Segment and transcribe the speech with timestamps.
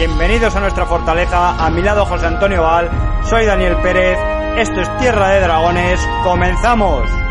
[0.00, 2.88] Bienvenidos a nuestra fortaleza, a mi lado José Antonio Val,
[3.22, 4.18] soy Daniel Pérez,
[4.56, 7.29] esto es Tierra de Dragones, comenzamos.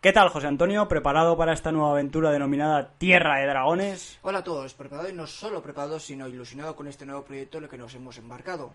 [0.00, 0.86] ¿Qué tal, José Antonio?
[0.86, 4.20] ¿Preparado para esta nueva aventura denominada Tierra de Dragones?
[4.22, 7.64] Hola a todos, preparado y no solo preparado, sino ilusionado con este nuevo proyecto en
[7.64, 8.70] el que nos hemos embarcado.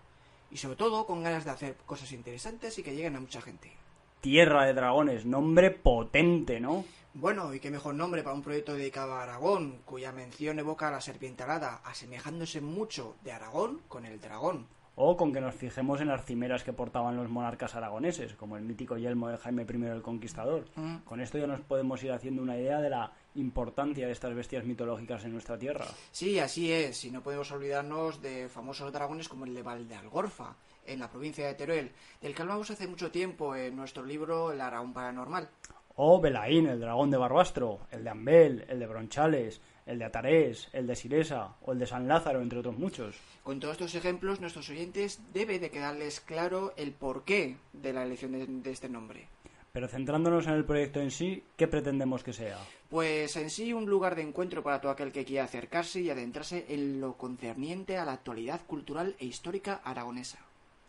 [0.50, 3.72] Y sobre todo con ganas de hacer cosas interesantes y que lleguen a mucha gente.
[4.20, 6.84] Tierra de Dragones, nombre potente, ¿no?
[7.14, 10.90] Bueno, y qué mejor nombre para un proyecto dedicado a Aragón, cuya mención evoca a
[10.90, 14.66] la serpiente alada, asemejándose mucho de Aragón con el dragón.
[14.96, 18.62] O con que nos fijemos en las cimeras que portaban los monarcas aragoneses, como el
[18.62, 20.66] mítico yelmo de Jaime I el Conquistador.
[20.76, 20.98] Mm.
[20.98, 24.64] Con esto ya nos podemos ir haciendo una idea de la importancia de estas bestias
[24.64, 25.86] mitológicas en nuestra tierra.
[26.12, 30.54] Sí, así es, y no podemos olvidarnos de famosos dragones como el de Valdealgorfa,
[30.86, 34.60] en la provincia de Teruel, del que hablamos hace mucho tiempo en nuestro libro El
[34.60, 35.48] Aragón Paranormal.
[35.96, 40.68] O Belaín, el dragón de Barbastro, el de Ambel, el de Bronchales, el de Atarés,
[40.72, 43.16] el de Siresa o el de San Lázaro, entre otros muchos.
[43.42, 48.32] Con todos estos ejemplos, nuestros oyentes debe de quedarles claro el porqué de la elección
[48.32, 49.28] de, de este nombre.
[49.72, 52.58] Pero centrándonos en el proyecto en sí, ¿qué pretendemos que sea?
[52.88, 56.66] Pues en sí un lugar de encuentro para todo aquel que quiera acercarse y adentrarse
[56.68, 60.38] en lo concerniente a la actualidad cultural e histórica aragonesa.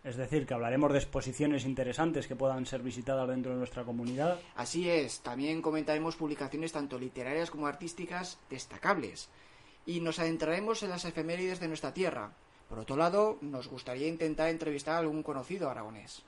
[0.06, 4.38] Es decir, que hablaremos de exposiciones interesantes que puedan ser visitadas dentro de nuestra comunidad,
[4.56, 9.30] Así es, también comentaremos publicaciones tanto literarias como artísticas destacables
[9.84, 12.34] y nos adentraremos en las efemérides de nuestra tierra.
[12.70, 16.22] Por otro lado, nos gustaría intentar entrevistar a algún conocido aragonés.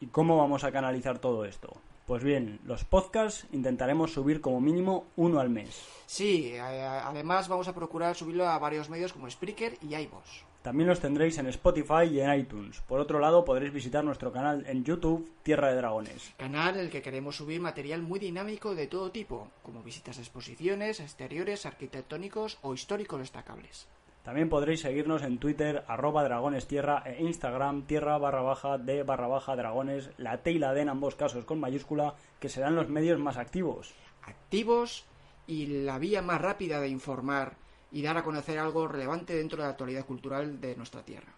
[0.00, 1.76] ¿Y cómo vamos a canalizar todo esto?
[2.12, 5.82] Pues bien, los podcasts intentaremos subir como mínimo uno al mes.
[6.04, 10.44] Sí, además vamos a procurar subirlo a varios medios como Spreaker y iVoox.
[10.60, 12.82] También los tendréis en Spotify y en iTunes.
[12.82, 16.34] Por otro lado, podréis visitar nuestro canal en YouTube, Tierra de Dragones.
[16.36, 20.20] Canal en el que queremos subir material muy dinámico de todo tipo, como visitas a
[20.20, 23.88] exposiciones, exteriores, arquitectónicos o históricos destacables.
[24.22, 29.56] También podréis seguirnos en Twitter, arroba dragonestierra e Instagram, tierra barra baja de barra baja
[29.56, 33.18] dragones, la T y la D en ambos casos con mayúscula, que serán los medios
[33.18, 33.94] más activos.
[34.22, 35.04] activos
[35.48, 37.56] y la vía más rápida de informar
[37.90, 41.32] y dar a conocer algo relevante dentro de la actualidad cultural de nuestra tierra.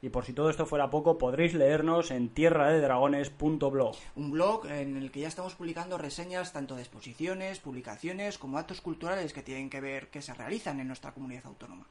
[0.00, 3.96] Y por si todo esto fuera poco, podréis leernos en tierradedragones.blog.
[4.16, 8.80] Un blog en el que ya estamos publicando reseñas tanto de exposiciones, publicaciones como actos
[8.80, 11.86] culturales que tienen que ver que se realizan en nuestra comunidad autónoma.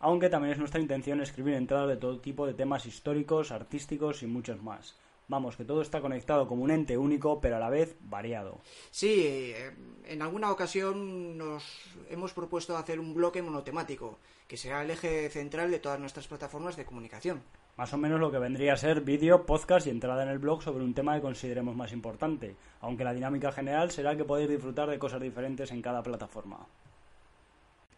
[0.00, 4.26] Aunque también es nuestra intención escribir entradas de todo tipo de temas históricos, artísticos y
[4.26, 4.96] muchos más.
[5.28, 8.60] Vamos, que todo está conectado como un ente único, pero a la vez variado.
[8.90, 9.72] Sí, eh,
[10.06, 11.64] en alguna ocasión nos
[12.08, 16.76] hemos propuesto hacer un bloque monotemático, que será el eje central de todas nuestras plataformas
[16.76, 17.42] de comunicación.
[17.76, 20.62] Más o menos lo que vendría a ser vídeo, podcast y entrada en el blog
[20.62, 24.88] sobre un tema que consideremos más importante, aunque la dinámica general será que podéis disfrutar
[24.88, 26.66] de cosas diferentes en cada plataforma.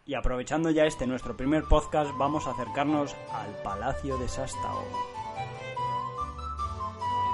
[0.05, 4.83] Y aprovechando ya este nuestro primer podcast, vamos a acercarnos al Palacio de Sástago.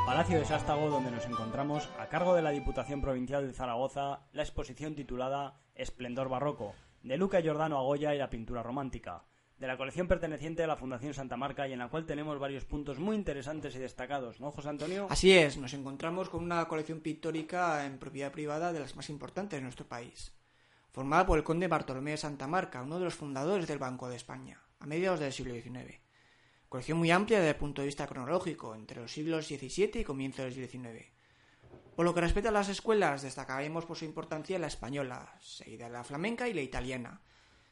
[0.06, 4.44] Palacio de Sástago, donde nos encontramos a cargo de la Diputación Provincial de Zaragoza la
[4.44, 9.24] exposición titulada Esplendor Barroco, de Luca Giordano Agoya y la pintura romántica,
[9.58, 12.66] de la colección perteneciente a la Fundación Santa Marca y en la cual tenemos varios
[12.66, 15.08] puntos muy interesantes y destacados, ¿no, José Antonio?
[15.10, 19.58] Así es, nos encontramos con una colección pictórica en propiedad privada de las más importantes
[19.58, 20.37] de nuestro país,
[20.98, 24.16] formada por el conde Bartolomé de Santa Marca, uno de los fundadores del Banco de
[24.16, 26.00] España, a mediados del siglo XIX.
[26.70, 30.42] Colección muy amplia desde el punto de vista cronológico, entre los siglos XVII y comienzo
[30.42, 31.06] del XIX.
[31.96, 36.04] Por lo que respecta a las escuelas, destacaremos por su importancia la española, seguida la
[36.04, 37.22] flamenca y la italiana,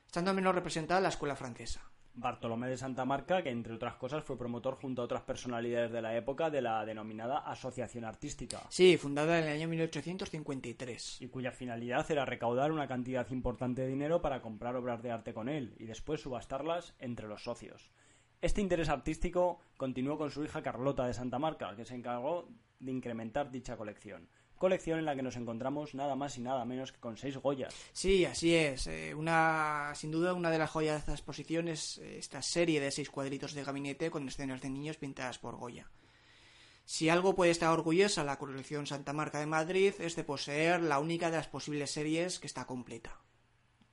[0.06, 1.82] estando menos representada la escuela francesa.
[2.16, 6.02] Bartolomé de Santa Marca, que entre otras cosas fue promotor junto a otras personalidades de
[6.02, 11.22] la época de la denominada Asociación Artística, Sí, fundada en el año 1853.
[11.22, 15.34] y cuya finalidad era recaudar una cantidad importante de dinero para comprar obras de arte
[15.34, 17.92] con él y después subastarlas entre los socios.
[18.42, 22.48] Este interés artístico continuó con su hija Carlota de Santa Marca, que se encargó
[22.80, 24.28] de incrementar dicha colección.
[24.58, 27.74] Colección en la que nos encontramos nada más y nada menos que con seis Goyas.
[27.92, 28.88] Sí, así es.
[28.88, 32.80] Eh, una, sin duda, una de las joyas de esta exposición es eh, esta serie
[32.80, 35.90] de seis cuadritos de gabinete con escenas de niños pintadas por Goya.
[36.86, 41.00] Si algo puede estar orgullosa la colección Santa Marca de Madrid es de poseer la
[41.00, 43.20] única de las posibles series que está completa.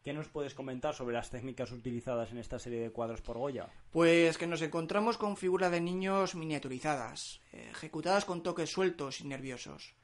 [0.05, 3.69] ¿Qué nos puedes comentar sobre las técnicas utilizadas en esta serie de cuadros por Goya?
[3.93, 9.29] Pues que nos encontramos con figuras de niños miniaturizadas, eh, ejecutadas con toques sueltos y
[9.29, 9.94] nerviosos,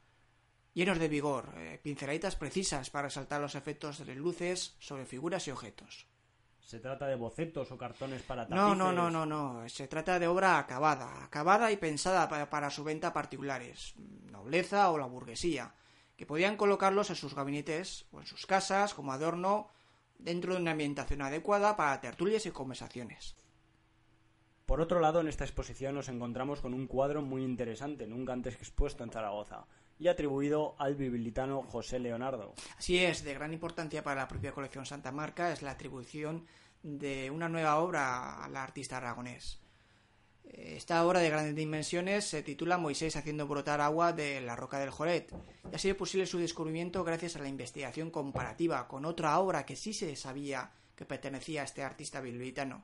[0.73, 5.51] llenos de vigor, eh, pinceladitas precisas para resaltar los efectos de luces sobre figuras y
[5.51, 6.07] objetos.
[6.59, 8.63] ¿Se trata de bocetos o cartones para tapices?
[8.63, 9.67] No, no, no, no, no.
[9.67, 13.95] Se trata de obra acabada, acabada y pensada para, para su venta a particulares,
[14.31, 15.73] nobleza o la burguesía,
[16.15, 19.71] que podían colocarlos en sus gabinetes o en sus casas como adorno
[20.19, 23.35] dentro de una ambientación adecuada para tertulias y conversaciones.
[24.67, 28.53] Por otro lado, en esta exposición nos encontramos con un cuadro muy interesante, nunca antes
[28.53, 29.65] expuesto en Zaragoza,
[29.99, 32.53] y atribuido al biblitano José Leonardo.
[32.77, 36.47] Así es, de gran importancia para la propia colección Santa Marca es la atribución
[36.81, 39.59] de una nueva obra al artista aragonés.
[40.45, 44.89] Esta obra de grandes dimensiones se titula Moisés haciendo brotar agua de la roca del
[44.89, 45.31] Joret
[45.71, 49.75] y ha sido posible su descubrimiento gracias a la investigación comparativa con otra obra que
[49.75, 52.83] sí se sabía que pertenecía a este artista bilbitano.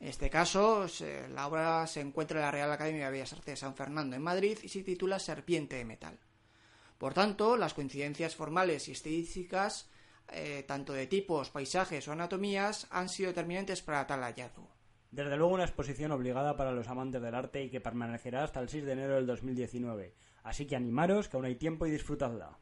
[0.00, 0.86] En este caso,
[1.34, 4.22] la obra se encuentra en la Real Academia de Bellas Artes de San Fernando en
[4.22, 6.18] Madrid y se titula Serpiente de Metal.
[6.96, 9.90] Por tanto, las coincidencias formales y estilísticas,
[10.32, 14.70] eh, tanto de tipos, paisajes o anatomías, han sido determinantes para tal hallazgo.
[15.10, 18.70] Desde luego una exposición obligada para los amantes del arte y que permanecerá hasta el
[18.70, 20.14] 6 de enero del 2019.
[20.44, 22.58] Así que animaros, que aún hay tiempo y disfrutadla.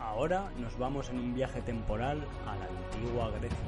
[0.00, 3.58] Ahora nos vamos en un viaje temporal a la antigua Grecia.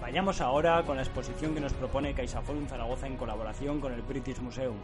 [0.00, 4.40] Vayamos ahora con la exposición que nos propone CaixaForum Zaragoza en colaboración con el British
[4.40, 4.78] Museum.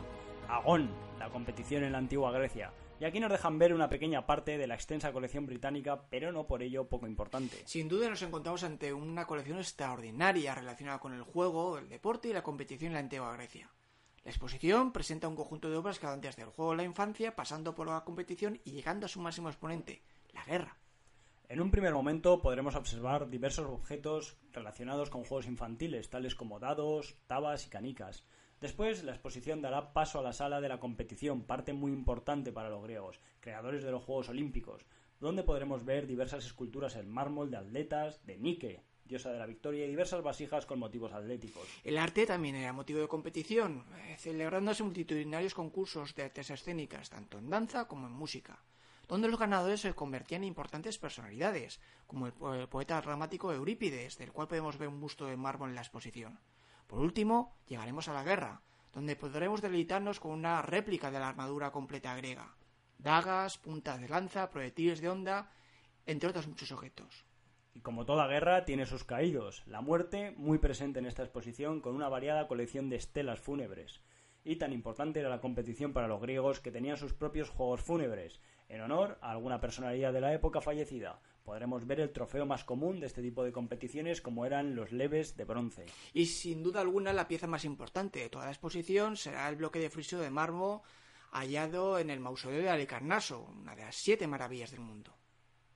[0.48, 4.58] Agón, la competición en la antigua Grecia, y aquí nos dejan ver una pequeña parte
[4.58, 7.62] de la extensa colección británica, pero no por ello poco importante.
[7.64, 12.32] Sin duda nos encontramos ante una colección extraordinaria relacionada con el juego, el deporte y
[12.32, 13.70] la competición en la antigua Grecia.
[14.24, 17.36] La exposición presenta un conjunto de obras que van desde el juego de la infancia,
[17.36, 20.78] pasando por la competición y llegando a su máximo exponente, la guerra.
[21.46, 27.16] En un primer momento podremos observar diversos objetos relacionados con juegos infantiles, tales como dados,
[27.26, 28.24] tabas y canicas.
[28.62, 32.70] Después, la exposición dará paso a la sala de la competición, parte muy importante para
[32.70, 34.86] los griegos, creadores de los Juegos Olímpicos,
[35.20, 39.84] donde podremos ver diversas esculturas en mármol de atletas, de Nike, diosa de la victoria,
[39.84, 41.66] y diversas vasijas con motivos atléticos.
[41.84, 47.38] El arte también era motivo de competición, eh, celebrándose multitudinarios concursos de artes escénicas, tanto
[47.38, 48.58] en danza como en música,
[49.08, 54.32] donde los ganadores se convertían en importantes personalidades, como el, el poeta dramático Eurípides, del
[54.32, 56.38] cual podemos ver un busto de mármol en la exposición.
[56.86, 58.62] Por último, llegaremos a la guerra,
[58.92, 62.54] donde podremos deleitarnos con una réplica de la armadura completa griega.
[62.98, 65.50] Dagas, puntas de lanza, proyectiles de onda,
[66.06, 67.24] entre otros muchos objetos.
[67.74, 69.62] Y como toda guerra, tiene sus caídos.
[69.66, 74.00] La muerte, muy presente en esta exposición, con una variada colección de estelas fúnebres.
[74.44, 78.40] Y tan importante era la competición para los griegos que tenían sus propios juegos fúnebres,
[78.68, 83.00] en honor a alguna personalidad de la época fallecida, podremos ver el trofeo más común
[83.00, 85.86] de este tipo de competiciones como eran los leves de bronce.
[86.12, 89.78] Y sin duda alguna la pieza más importante de toda la exposición será el bloque
[89.78, 90.80] de friso de mármol
[91.30, 95.14] hallado en el mausoleo de Alicarnaso, una de las siete maravillas del mundo.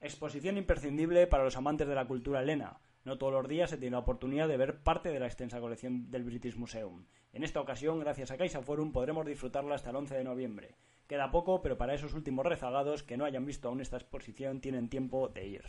[0.01, 2.79] Exposición imprescindible para los amantes de la cultura helena.
[3.05, 6.11] No todos los días se tiene la oportunidad de ver parte de la extensa colección
[6.11, 7.07] del British Museum.
[7.33, 10.77] En esta ocasión, gracias a Caixa Forum, podremos disfrutarla hasta el 11 de noviembre.
[11.09, 14.89] Queda poco, pero para esos últimos rezagados que no hayan visto aún esta exposición tienen
[14.89, 15.65] tiempo de ir.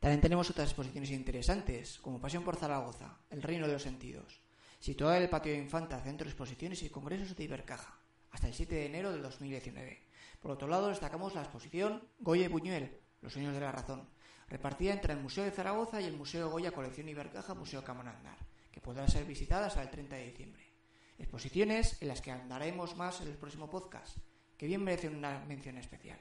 [0.00, 4.40] También tenemos otras exposiciones interesantes, como Pasión por Zaragoza, El Reino de los Sentidos,
[4.80, 8.00] situada en el Patio de Infanta, Centro de Exposiciones y Congresos de Ibercaja,
[8.30, 10.11] hasta el 7 de enero del 2019.
[10.42, 14.08] Por otro lado, destacamos la exposición Goya y Buñuel, Los Sueños de la Razón,
[14.48, 18.36] repartida entre el Museo de Zaragoza y el Museo Goya Colección Ibercaja Museo Camonandar,
[18.72, 20.64] que podrá ser visitada hasta el 30 de diciembre.
[21.16, 24.18] Exposiciones en las que andaremos más en el próximo podcast,
[24.58, 26.18] que bien merecen una mención especial.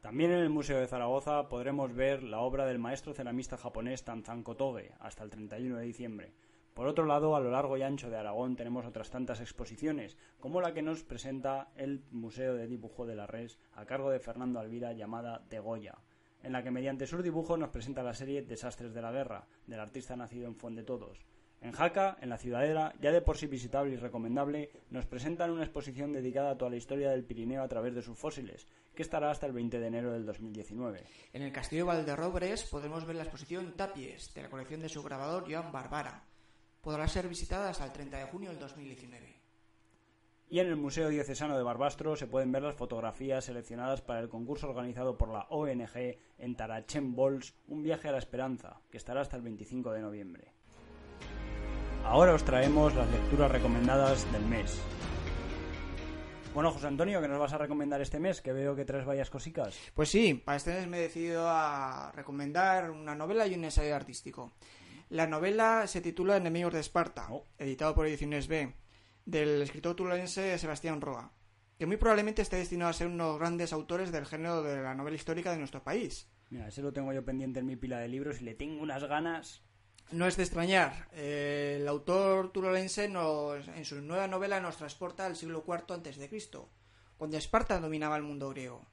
[0.00, 4.56] También en el Museo de Zaragoza podremos ver la obra del maestro ceramista japonés Tanzanko
[4.56, 6.32] Toge hasta el 31 de diciembre.
[6.74, 10.60] Por otro lado, a lo largo y ancho de Aragón tenemos otras tantas exposiciones, como
[10.60, 14.60] la que nos presenta el Museo de Dibujo de la Res a cargo de Fernando
[14.60, 15.98] Alvira llamada De Goya,
[16.42, 19.80] en la que mediante sus dibujos nos presenta la serie Desastres de la Guerra, del
[19.80, 21.26] artista nacido en Fuente Todos.
[21.62, 25.64] En Jaca, en la Ciudadela, ya de por sí visitable y recomendable, nos presentan una
[25.64, 29.30] exposición dedicada a toda la historia del Pirineo a través de sus fósiles, que estará
[29.30, 31.04] hasta el 20 de enero del 2019.
[31.34, 35.44] En el Castillo Valderrobres podemos ver la exposición Tapies, de la colección de su grabador
[35.52, 36.29] Joan Barbara.
[36.80, 39.40] Podrá ser visitada hasta el 30 de junio del 2019.
[40.48, 44.28] Y en el Museo Diocesano de Barbastro se pueden ver las fotografías seleccionadas para el
[44.28, 49.20] concurso organizado por la ONG en Tarachen Bols, un viaje a la esperanza, que estará
[49.20, 50.52] hasta el 25 de noviembre.
[52.04, 54.76] Ahora os traemos las lecturas recomendadas del mes.
[56.52, 58.40] Bueno, José Antonio, ¿qué nos vas a recomendar este mes?
[58.40, 59.78] Que veo que traes varias cositas.
[59.94, 63.94] Pues sí, para este mes me he decidido a recomendar una novela y un ensayo
[63.94, 64.50] artístico.
[65.10, 67.44] La novela se titula Enemigos de Esparta, Oh.
[67.58, 68.72] editado por Ediciones B,
[69.24, 71.32] del escritor tulense Sebastián Roa,
[71.76, 74.80] que muy probablemente está destinado a ser uno de los grandes autores del género de
[74.80, 76.28] la novela histórica de nuestro país.
[76.50, 79.02] Mira, ese lo tengo yo pendiente en mi pila de libros y le tengo unas
[79.02, 79.64] ganas.
[80.12, 85.26] No es de extrañar, eh, el autor turolense nos, en su nueva novela nos transporta
[85.26, 86.70] al siglo IV Cristo,
[87.16, 88.86] cuando Esparta dominaba el mundo griego.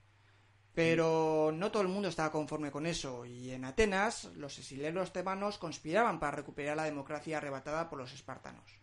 [0.77, 5.57] Pero no todo el mundo estaba conforme con eso, y en Atenas los exiliados tebanos
[5.57, 8.79] conspiraban para recuperar la democracia arrebatada por los espartanos.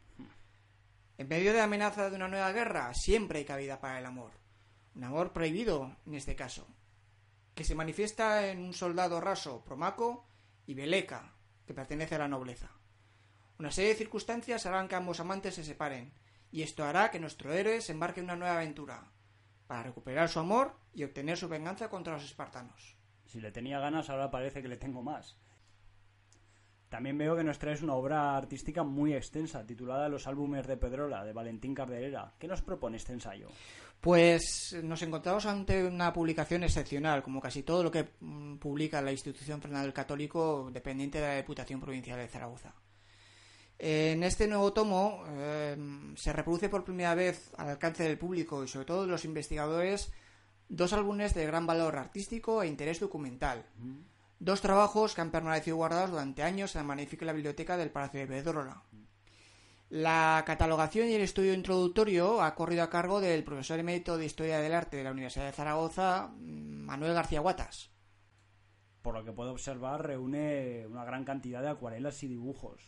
[1.18, 4.32] En medio de la amenaza de una nueva guerra, siempre hay cabida para el amor.
[4.96, 6.66] Un amor prohibido, en este caso,
[7.54, 10.26] que se manifiesta en un soldado raso, Promaco,
[10.66, 11.32] y Beleca,
[11.64, 12.72] que pertenece a la nobleza.
[13.60, 16.12] Una serie de circunstancias harán que ambos amantes se separen,
[16.50, 19.13] y esto hará que nuestro héroe se embarque en una nueva aventura,
[19.66, 22.96] para recuperar su amor y obtener su venganza contra los espartanos.
[23.26, 25.36] Si le tenía ganas, ahora parece que le tengo más.
[26.88, 31.24] También veo que nos traes una obra artística muy extensa, titulada Los álbumes de Pedrola,
[31.24, 32.34] de Valentín Carderera.
[32.38, 33.48] ¿Qué nos propone este ensayo?
[34.00, 39.10] Pues nos encontramos ante una publicación excepcional, como casi todo lo que mm, publica la
[39.10, 42.74] institución Fernando el Católico, dependiente de la Diputación Provincial de Zaragoza.
[43.78, 45.76] En este nuevo tomo eh,
[46.16, 50.12] se reproduce por primera vez al alcance del público y sobre todo de los investigadores
[50.68, 53.66] dos álbumes de gran valor artístico e interés documental.
[54.38, 58.26] Dos trabajos que han permanecido guardados durante años en la magnífica biblioteca del Palacio de
[58.26, 58.82] Pedrola.
[59.90, 64.58] La catalogación y el estudio introductorio ha corrido a cargo del profesor emérito de Historia
[64.58, 67.90] del Arte de la Universidad de Zaragoza, mm, Manuel García Guatas.
[69.02, 72.80] Por lo que puedo observar, reúne una gran cantidad de acuarelas y dibujos.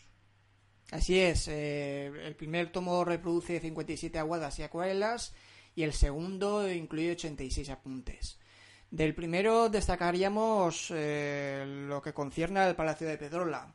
[0.90, 5.34] Así es, eh, el primer tomo reproduce 57 aguadas y acuarelas
[5.74, 8.38] y el segundo incluye 86 apuntes.
[8.90, 13.74] Del primero destacaríamos eh, lo que concierne al Palacio de Pedrola.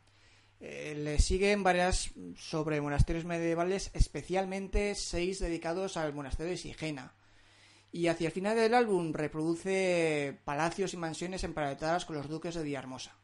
[0.62, 7.14] Eh, le siguen varias sobre monasterios medievales, especialmente seis dedicados al monasterio de Sigena.
[7.92, 12.64] Y hacia el final del álbum reproduce palacios y mansiones emparentadas con los duques de
[12.64, 13.18] Villahermosa.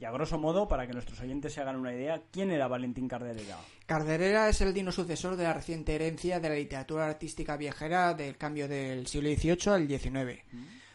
[0.00, 3.06] Y a grosso modo, para que nuestros oyentes se hagan una idea, ¿quién era Valentín
[3.06, 3.58] Carderera?
[3.84, 8.38] Carderera es el digno sucesor de la reciente herencia de la literatura artística viajera del
[8.38, 10.42] cambio del siglo XVIII al XIX.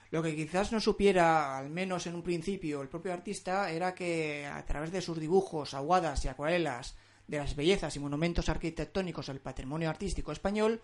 [0.10, 4.48] Lo que quizás no supiera, al menos en un principio, el propio artista era que
[4.48, 6.98] a través de sus dibujos, aguadas y acuarelas
[7.28, 10.82] de las bellezas y monumentos arquitectónicos del patrimonio artístico español,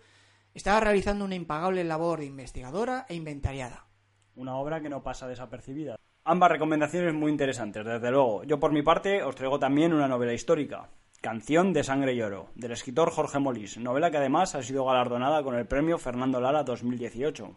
[0.54, 3.88] estaba realizando una impagable labor investigadora e inventariada.
[4.36, 5.96] Una obra que no pasa desapercibida.
[6.24, 8.44] Ambas recomendaciones muy interesantes, desde luego.
[8.44, 10.88] Yo por mi parte os traigo también una novela histórica,
[11.20, 15.42] Canción de Sangre y Oro, del escritor Jorge Molís, novela que además ha sido galardonada
[15.42, 17.56] con el premio Fernando Lara 2018.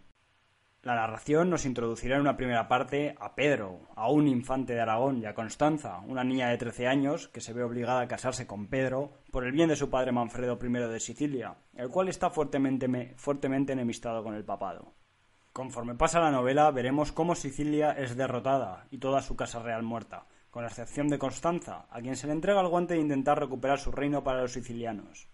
[0.81, 5.21] La narración nos introducirá en una primera parte a Pedro, a un infante de Aragón,
[5.21, 8.65] y a Constanza, una niña de 13 años que se ve obligada a casarse con
[8.65, 13.13] Pedro por el bien de su padre Manfredo I de Sicilia, el cual está fuertemente,
[13.15, 14.95] fuertemente enemistado con el papado.
[15.55, 20.25] Conforme pasa la novela, veremos cómo Sicilia es derrotada y toda su casa real muerta,
[20.51, 23.79] con la excepción de Constanza, a quien se le entrega el guante de intentar recuperar
[23.79, 25.29] su reino para los sicilianos.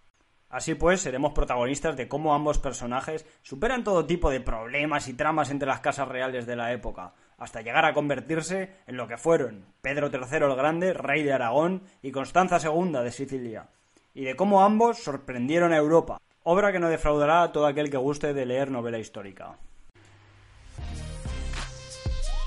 [0.48, 5.50] Así pues, seremos protagonistas de cómo ambos personajes superan todo tipo de problemas y tramas
[5.50, 9.66] entre las casas reales de la época, hasta llegar a convertirse en lo que fueron
[9.80, 13.70] Pedro III el Grande, rey de Aragón, y Constanza II de Sicilia,
[14.14, 17.96] y de cómo ambos sorprendieron a Europa, obra que no defraudará a todo aquel que
[17.96, 19.58] guste de leer novela histórica.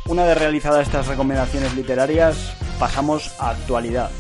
[0.07, 4.11] Una vez realizadas estas recomendaciones literarias, pasamos a actualidad.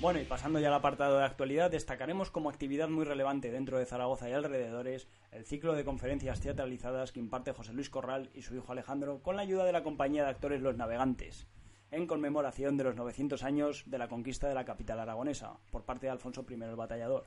[0.00, 3.86] Bueno, y pasando ya al apartado de actualidad, destacaremos como actividad muy relevante dentro de
[3.86, 8.56] Zaragoza y alrededores el ciclo de conferencias teatralizadas que imparte José Luis Corral y su
[8.56, 11.46] hijo Alejandro con la ayuda de la compañía de actores Los Navegantes,
[11.92, 16.06] en conmemoración de los 900 años de la conquista de la capital aragonesa por parte
[16.06, 17.26] de Alfonso I el Batallador.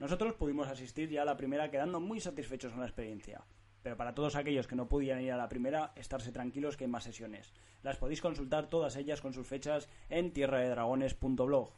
[0.00, 3.44] Nosotros pudimos asistir ya a la primera quedando muy satisfechos con la experiencia.
[3.84, 6.90] Pero para todos aquellos que no pudieran ir a la primera, estarse tranquilos que hay
[6.90, 7.52] más sesiones.
[7.82, 11.70] Las podéis consultar todas ellas con sus fechas en tierradedragones.blog.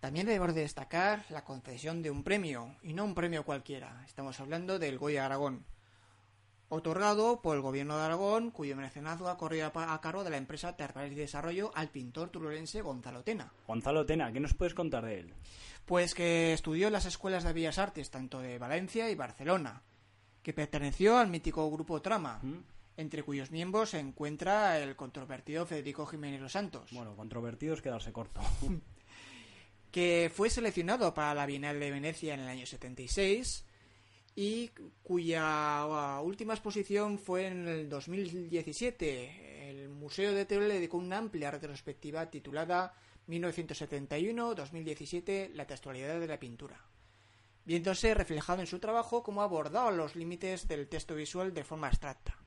[0.00, 4.02] También debemos de destacar la concesión de un premio, y no un premio cualquiera.
[4.06, 5.66] Estamos hablando del Goya Aragón.
[6.70, 10.74] otorgado por el gobierno de Aragón, cuyo mecenazgo ha corrido a cargo de la empresa
[10.74, 13.52] Terrales y Desarrollo al pintor turulense Gonzalo Tena.
[13.66, 15.34] Gonzalo Tena, ¿qué nos puedes contar de él?
[15.84, 19.82] Pues que estudió en las escuelas de Bellas Artes, tanto de Valencia y Barcelona,
[20.44, 22.58] que perteneció al mítico grupo Trama, ¿Mm?
[22.98, 26.90] entre cuyos miembros se encuentra el controvertido Federico Jiménez Los Santos.
[26.92, 28.40] Bueno, controvertido es quedarse corto.
[29.90, 33.64] que fue seleccionado para la Bienal de Venecia en el año 76
[34.36, 34.70] y
[35.02, 39.70] cuya uh, última exposición fue en el 2017.
[39.70, 42.92] El Museo de Teruel le dedicó una amplia retrospectiva titulada
[43.28, 46.78] 1971-2017 La textualidad de la pintura,
[47.64, 51.88] viéndose reflejado en su trabajo cómo ha abordado los límites del texto visual de forma
[51.88, 52.38] abstracta.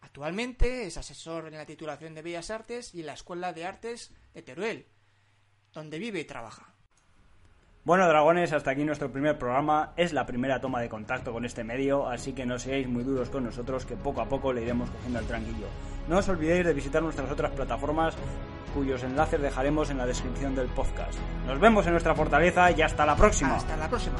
[0.00, 4.12] Actualmente es asesor en la titulación de Bellas Artes y en la Escuela de Artes
[4.34, 4.86] de Teruel,
[5.72, 6.73] donde vive y trabaja.
[7.84, 9.92] Bueno, dragones, hasta aquí nuestro primer programa.
[9.96, 13.28] Es la primera toma de contacto con este medio, así que no seáis muy duros
[13.28, 15.66] con nosotros, que poco a poco le iremos cogiendo el tranquillo.
[16.08, 18.16] No os olvidéis de visitar nuestras otras plataformas,
[18.72, 21.18] cuyos enlaces dejaremos en la descripción del podcast.
[21.46, 23.56] Nos vemos en nuestra fortaleza y hasta la próxima.
[23.56, 24.16] Hasta la próxima.